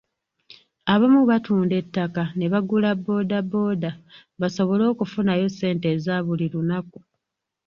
[0.93, 3.91] Abamu batunda ettaka ne bagula bbooda booda
[4.39, 6.99] basobole okufunayo ssente eza buli lunaku.